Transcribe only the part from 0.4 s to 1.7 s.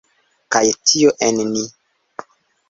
Kaj tio en ni.